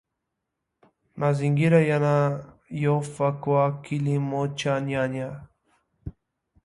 Mazingira 1.19 1.79
yanayofaa 1.91 3.31
kwa 3.41 3.63
kilimo 3.83 4.41
cha 4.59 4.73
nyanya 4.87 5.27